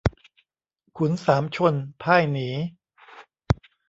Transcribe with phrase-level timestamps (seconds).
[0.97, 2.49] ขุนสามชนพ่ายหนี